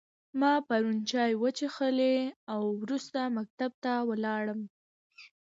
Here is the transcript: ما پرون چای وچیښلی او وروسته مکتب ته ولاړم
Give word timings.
ما 0.39 0.53
پرون 0.67 0.97
چای 1.09 1.31
وچیښلی 1.43 2.17
او 2.53 2.61
وروسته 2.81 3.19
مکتب 3.37 3.71
ته 3.83 3.93
ولاړم 4.09 4.61